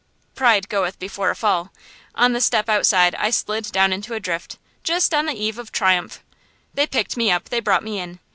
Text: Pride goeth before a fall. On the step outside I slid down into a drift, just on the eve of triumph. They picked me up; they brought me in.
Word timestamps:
Pride 0.33 0.67
goeth 0.67 0.97
before 0.97 1.29
a 1.29 1.35
fall. 1.35 1.71
On 2.15 2.33
the 2.33 2.41
step 2.41 2.67
outside 2.67 3.13
I 3.13 3.29
slid 3.29 3.65
down 3.71 3.93
into 3.93 4.15
a 4.15 4.19
drift, 4.19 4.57
just 4.83 5.13
on 5.13 5.27
the 5.27 5.35
eve 5.35 5.59
of 5.59 5.71
triumph. 5.71 6.23
They 6.73 6.87
picked 6.87 7.17
me 7.17 7.29
up; 7.31 7.49
they 7.49 7.59
brought 7.59 7.83
me 7.83 7.99
in. 7.99 8.17